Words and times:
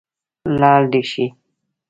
لاړ 0.59 0.81
دې 0.91 1.01
شي. 1.11 1.25